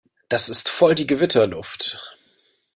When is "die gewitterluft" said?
0.95-2.17